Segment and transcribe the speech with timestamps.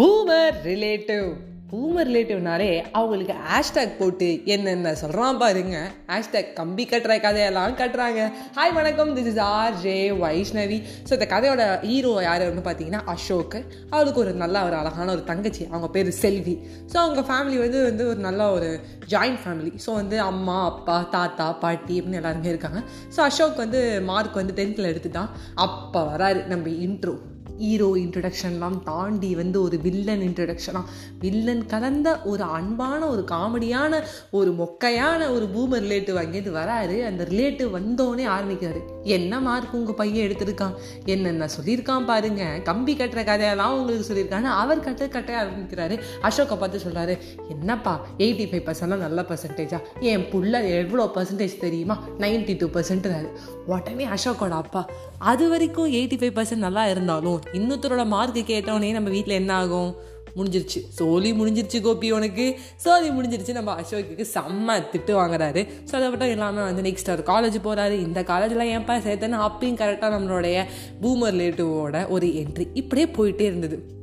[0.00, 1.26] Boomer relative.
[1.70, 5.76] Boomer ரிலேட்டிவ்னாலே அவங்களுக்கு hashtag போட்டு என்னென்ன சொல்கிறான் பாருங்க.
[6.12, 8.20] ஹேஷ்டேக் கம்பி கட்டுற கதையெல்லாம் கட்டுறாங்க.
[8.58, 9.10] ஹாய் வணக்கம்.
[9.16, 10.78] This is R J Vaishnavi
[11.08, 13.56] so இந்த கதையோட ஹீரோ யார் வந்து பார்த்தீங்கன்னா அசோக்.
[13.94, 15.66] அவருக்கு ஒரு நல்ல ஒரு அழகான ஒரு தங்கச்சி.
[15.72, 16.56] அவங்க பேர் செல்வி.
[16.92, 18.70] ஸோ அவங்க ஃபேமிலி வந்து வந்து ஒரு நல்ல ஒரு
[19.14, 22.82] ஜாயிண்ட் ஃபேமிலி ஸோ வந்து அம்மா அப்பா தாத்தா பாட்டி அப்படின்னு எல்லாருமே இருக்காங்க.
[23.16, 23.82] ஸோ அசோக் வந்து
[24.12, 25.30] மார்க் வந்து டென்த்தில் எடுத்துட்டான்.
[25.66, 27.16] அப்போ வராரு நம்ம இன்ட்ரோ
[27.62, 30.84] ஹீரோ இன்ட்ரடக்ஷன்லாம் தாண்டி வந்து ஒரு வில்லன் இன்ட்ரடக்ஷனாக
[31.18, 36.96] வில்லன் கலந்த ஒரு அன்பான ஒரு காமெடியான ஒரு மொக்கையான ஒரு பூமர் ரிலேட்டிவ் அங்கேருந்து வராரு.
[37.04, 38.91] அந்த ரிலேட்டிவ் வந்தோடனே ஆரம்பிக்கிறாரு.
[39.04, 40.74] என்ன மார்க் உங்கள் பையன் எடுத்திருக்கான்?
[41.04, 42.60] என்னென்ன சொல்லியிருக்கான் பாருங்க.
[42.64, 46.00] கம்பி கட்டுற கதையெல்லாம் உங்களுக்கு சொல்லியிருக்கான்னு அவர் கட்ட கட்ட ஆரம்பிக்கிறாரு.
[46.22, 51.98] அசோக்கை பார்த்து சொல்கிறாரு என்னப்பா எயிட்டி ஃபைவ் பர்சன்ட்லாம் நல்ல பர்சன்டேஜா என் புள்ள எவ்வளோ பர்சன்டேஜ் தெரியுமா?
[52.18, 53.28] நைன்டி டூ பர்சன்ட்றாரு
[53.66, 54.86] உடனே அசோக்கோட அப்பா
[55.18, 59.94] அது வரைக்கும் எயிட்டி ஃபைவ் பர்சன்ட் நல்லா இருந்தாலும் இன்னொருத்தரோட மார்க்கு கேட்டோடனே நம்ம வீட்டில் என்ன ஆகும்?
[60.36, 60.80] முடிஞ்சிருச்சு.
[60.88, 62.58] சோலி முடிஞ்சிருச்சு கோபி உனக்கு.
[62.76, 63.52] சோலி முடிஞ்சிருச்சு.
[63.52, 65.68] நம்ம அசோக்குக்கு செம்ம திட்டு வாங்குறாரு.
[65.90, 70.14] ஸோ அதை மட்டும் எல்லாமே வந்து நெக்ஸ்ட் அவர் காலேஜ் போகிறாரு இந்த காலேஜில் ஏன்ப்பா சேர்த்தேன்னு அப்பயும் கரெக்டாக
[70.16, 70.64] நம்மளுடைய
[71.02, 74.00] பூமர் ரிலேட்டிவோட ஒரு என்ட்ரி இப்படியே போயிட்டே இருந்தது.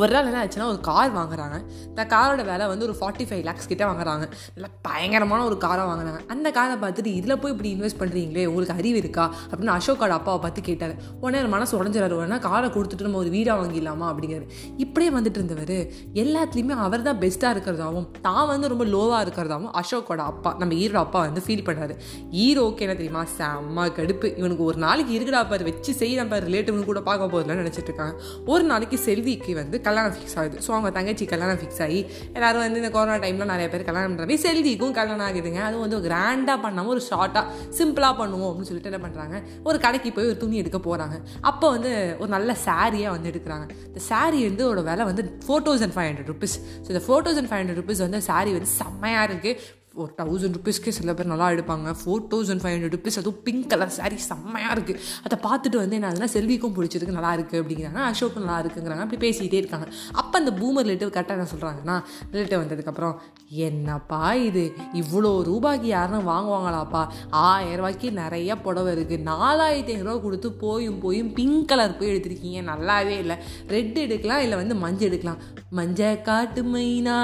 [0.00, 1.56] ஒரு நாள் என்ன ஆச்சுன்னா ஒரு கார் வாங்குறாங்க.
[1.86, 4.24] இந்த காரோட விலை வந்து ஒரு ஃபார்ட்டி ஃபைவ் லேக்ஸ் கிட்டே வாங்குறாங்க.
[4.54, 6.20] நல்லா பயங்கரமான ஒரு காரை வாங்குறாங்க.
[6.34, 9.34] அந்த காரை பார்த்துட்டு இதில் போய் இப்படி இன்வெஸ்ட் பண்ணுறீங்களே உங்களுக்கு அறிவு இருக்கா?
[9.50, 10.94] அப்படின்னு அசோக்கோட அப்பாவை பார்த்து கேட்டார்.
[11.20, 14.06] உடனே மனசு உடஞ்சிடாரு உடனே காரை கொடுத்துட்டு நம்ம ஒரு வீடாக வாங்கிடலாமா?
[14.12, 15.74] அப்படிங்கிறது இப்படியே வந்துட்டு இருந்தவர்
[16.22, 21.20] எல்லாத்துலேயுமே அவர் தான் பெஸ்ட்டாக இருக்கிறதாவும் தான் வந்து ரொம்ப லோவாக இருக்கிறதாவும் அசோக்கோட அப்பா நம்ம ஹீரோட அப்பா
[21.20, 21.96] வந்து ஃபீல் பண்ணுறாரு
[22.38, 23.24] ஹீரோக்கு என்ன தெரியுமா?
[23.38, 24.38] செம்ம கடுப்பு.
[24.38, 28.16] இவனுக்கு ஒரு நாளைக்கு இருக்குடா பாரு வச்சு செய்யலாம் பாரு ரிலேட்டிவ்னு கூட பார்க்க போதில்லன்னு நினச்சிட்டு இருக்காங்க.
[28.46, 30.56] ஒரு நாளைக்கு செல்விக்கு வந்து கல்யாணம் ஃபிக்ஸ் ஆகுது.
[30.66, 32.00] ஸோ அவங்க தங்கச்சி கல்யாணம் ஃபிக்ஸ் ஆகி
[32.36, 35.60] எல்லாரும் வந்து இந்த கொரோனா டைமில் நிறைய பேர் கல்யாணம் பண்ணுறாங்க செல்விக்கும் கல்யாணம் ஆகுதுங்க.
[35.68, 37.44] அதுவும் வந்து கிராண்டாக பண்ணாமல் ஒரு ஷார்ட்டாக
[37.78, 39.36] சிம்பிளாக பண்ணுவோம் அப்படின்னு சொல்லிட்டு என்ன பண்ணுறாங்க
[39.68, 41.18] ஒரு கடைக்கு போய் ஒரு துணி எடுக்க போகிறாங்க
[41.52, 43.66] அப்போ வந்து ஒரு நல்ல சாரியாக வந்து எடுக்கிறாங்க.
[43.90, 47.50] இந்த சாரி வந்து ஒரு விலை வந்து four thousand five hundred rupees so இந்த four thousand
[47.50, 51.88] five hundred rupees வந்து சாரி வந்து செம்மையாக இருக்குது ஒரு தௌசண்ட் ருபீஸ்க்கு சில பேர் நல்லா எடுப்பாங்க.
[52.00, 56.08] Four thousand five hundred rupees அதுவும் பிங்க் கலர் சாரி செம்மையாக இருக்குது அதை பார்த்துட்டு வந்து என்ன
[56.10, 58.00] ஆகுதுன்னா செல்விக்கும் பிடிச்சதுக்கு நல்லா இருக்குது அப்படிங்கிறாங்க.
[58.10, 59.04] அசோக்கும் நல்லா இருக்குங்கிறாங்க.
[59.06, 59.88] அப்படி பேசிகிட்டே இருக்காங்க.
[60.12, 61.96] அப்போ அந்த பூமர் ரிலேட்டிவ் கரெக்டாக என்ன சொல்கிறாங்கன்னா
[62.32, 63.16] ரிலேட்டிவ் வந்ததுக்கப்புறம்
[63.48, 64.64] என்னப்பா இது?
[65.00, 67.02] இவ்வளோ ரூபாய்க்கு யாரும் வாங்குவாங்களாப்பா?
[67.30, 72.62] ஆயிரம் ரூபாய்க்கு நிறைய புடவை இருக்குது நாலாயிரத்தி ஐநூறுரூவா கொடுத்து போயும் போயும் பிங்க் கலர் போய் எடுத்திருக்கீங்க.
[72.72, 73.36] நல்லாவே இல்லை.
[73.68, 75.40] ரெட் எடுக்கலாம் இல்லை வந்து மஞ்சள் எடுக்கலாம்.
[75.70, 77.18] மஞ்சள் காட்டு மைனா?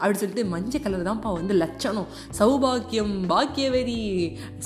[0.00, 2.08] அப்படி சொல்லிட்டு மஞ்சள் கலர் தான்ப்பா வந்து லட்சம் லட்சணம்
[2.38, 4.00] சௌபாக்கியம் பாக்கியவதி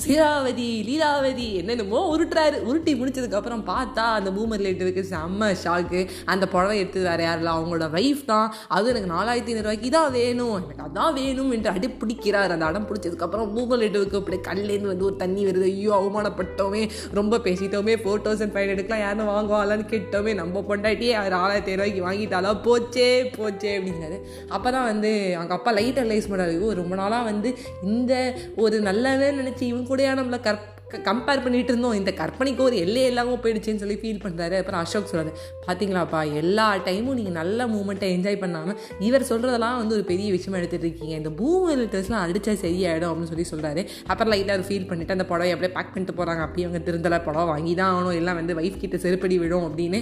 [0.01, 2.57] சீராவதி லீலாவதி என்னென்னமோ உருட்டுறாரு.
[2.69, 5.99] உருட்டி முடிச்சதுக்கப்புறம் பார்த்தா அந்த பூமர் லேட்டருக்கு செம்ம ஷாக்கு
[6.33, 8.47] அந்த புடவை எடுத்து வேறு யாரில் அவங்களோட வைஃப் தான்.
[8.75, 10.55] அது எனக்கு நாலாயிரத்தி ஐநூறுவாய்க்கு தான் வேணும்.
[10.65, 12.53] எனக்கு அதான் வேணும் என்று அடி பிடிக்கிறார்.
[12.55, 15.67] அந்த அடம் பிடிச்சதுக்கப்புறம் பூமர் லேட்டருக்கு அப்படி கல்லேருந்து வந்து ஒரு தண்ணி வருது.
[15.73, 16.83] ஐயோ அவமானப்பட்டோமே.
[17.19, 17.95] ரொம்ப பேசிட்டோமே.
[18.03, 19.03] ஃபோர் தௌசண்ட் ஃபைவ் எடுக்கலாம்.
[19.05, 20.33] யாரும் வாங்குவாங்களான்னு கேட்டோமே.
[20.41, 22.53] நம்ம பொண்டாட்டியே அவர் ஆயிரத்தி ஐநூறுவாய்க்கு வாங்கிட்டாலோ?
[22.67, 24.19] போச்சே போச்சே அப்படிங்கிறாரு.
[24.55, 27.49] அப்போ தான் வந்து அவங்க அப்பா லைட் ரியலைஸ் பண்ணாரு ரொம்ப நாள் நாளாக வந்து
[27.83, 28.13] இந்த
[28.55, 30.61] ஒரு நல்லவே நினச்சி இவன் கூடயா நம்மளை கற்
[30.99, 35.31] கம்பேர் பண்ணிட்டு இருந்தோம் இந்த கற்பனைக்கு ஒரு எல்லை இல்லாமல் போயிடுச்சுன்னு சொல்லி ஃபீல் பண்ணுறாரு அப்புறம் அசோக் சொல்கிறாரு
[35.67, 40.87] பார்த்தீங்களாப்பா எல்லா டைமும் நீங்கள் நல்ல மூமெண்ட்டை என்ஜாய் பண்ணாமல் இவர் சொல்கிறதெல்லாம் வந்து ஒரு பெரிய விஷயமா எடுத்துகிட்டு
[40.89, 41.15] இருக்கீங்க.
[41.21, 45.51] இந்த பூமி லிட்டர்ஸ்லாம் அடித்தா சரியாயிடும் அப்படின்னு சொல்லி சொல்கிறாரு அப்புறம் லைட்டாக அவர் ஃபீல் பண்ணிவிட்டு அந்த புடவை
[45.51, 48.17] அப்படியே பேக் பண்ணிட்டு போகிறாங்க அப்படியே அவங்க திருந்தலை புடவை வாங்கி தான் ஆகணும்.
[48.21, 50.01] எல்லாம் வந்து ஒய்ஃப் கிட்ட செருப்படி விடும் அப்படின்னு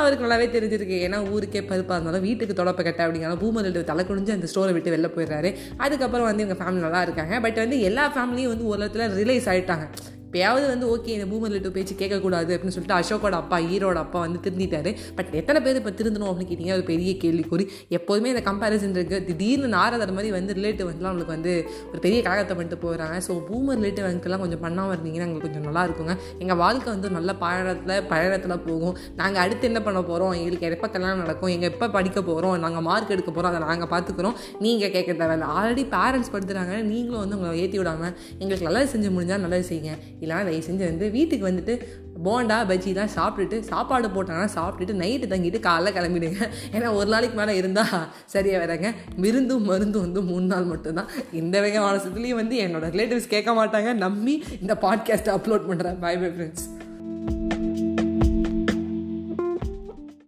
[0.00, 0.98] அவருக்கு நல்லாவே தெரிஞ்சிருக்கு.
[1.06, 4.94] ஏன்னா ஊருக்கே பருப்பாக இருந்தாலும் வீட்டுக்கு தொடப்ப கட்ட அப்படிங்கிற பூமி லிட்டர் தலை குடிஞ்சு அந்த ஸ்டோரை விட்டு
[4.96, 5.50] வெளில போயிடுறாரு.
[5.76, 7.40] அதுக்கப்புறம் வந்து இவங்க ஃபேமிலி நல்லா இருக்காங்க.
[7.46, 9.86] பட் வந்து எல்லா ஃபேமிலியும் வந்து ஒரு இடத்துல ரிலைஸ் ஆகிட்டாங்க
[10.28, 14.38] இப்போயாவது வந்து ஓகே இந்த பூமர் லிட்டு பேச்சு கேட்கக்கூடாது அப்படின்னு சொல்லிட்டு அசோக்கோட அப்பா ஈரோட அப்பா வந்து
[14.46, 14.90] திருந்திட்டாரு.
[15.18, 17.64] பட் எத்தனை பேர் இப்போ திருந்தணும் அப்படின்னு கேட்டிங்க ஒரு பெரிய கேள்விக்குறி
[17.98, 21.52] எப்போதுமே இந்த கம்பேரிசன் இருக்குது திடீர்னு நாரதர் மாதிரி வந்து ரிலேட்டிவ் வந்துலாம் அவங்களுக்கு வந்து
[21.92, 25.84] ஒரு பெரிய கழகத்தை பண்ணிட்டு போகிறாங்க ஸோ பூமர் ரிலேட்டிவ் அங்கெல்லாம் கொஞ்சம் பண்ணாமல் இருந்தீங்கன்னா எங்களுக்கு கொஞ்சம் நல்லா
[25.88, 26.16] இருக்குங்க.
[26.42, 28.94] எங்கள் வாழ்க்கை வந்து நல்ல பயணத்தில் பயணத்தில் போகும்.
[29.22, 31.52] நாங்கள் அடுத்து என்ன பண்ண போகிறோம் எங்களுக்கு எப்போ கல்யாணம் நடக்கும்?
[31.56, 34.36] எங்கள் எப்போ படிக்க போகிறோம் நாங்கள் மார்க் எடுக்க போகிறோம் அதை நாங்கள் பார்த்துக்குறோம்
[34.66, 39.44] நீங்கள் கேட்க தேவையில்ல ஆல்ரெடி பேரண்ட்ஸ் படுத்துகிறாங்க நீங்களும் வந்து உங்களை ஏற்றி விடாமல் எங்களுக்கு நல்லது செஞ்சு முடிஞ்சால்
[39.46, 39.94] நல்லது செய்யுங்க.
[40.20, 41.74] இல்லைனா தயவு செஞ்சு வந்து வீட்டுக்கு வந்துட்டு
[42.24, 46.48] போண்டா பஜ்ஜிலாம் சாப்பிட்டுட்டு சாப்பாடு போட்டாங்கன்னா சாப்பிட்டுட்டு நைட்டு தங்கிட்டு காலைல கிளம்பிடுங்க.
[46.72, 48.92] ஏன்னா ஒரு நாளைக்கு மேலே இருந்தால் சரியாக வராங்க.
[49.16, 51.08] விருந்தும் மருந்தும் வந்து மூணு நாள் மட்டும்தான்.
[51.32, 53.94] இந்த வகை மாதத்துலேயும் வந்து என்னோட ரிலேட்டிவ்ஸ் கேட்க மாட்டாங்க.
[53.94, 56.77] நம்பி இந்த பாட்காஸ்ட்டை அப்லோட் பண்ணுறேன் பை பை ஃப்ரெண்ட்ஸ்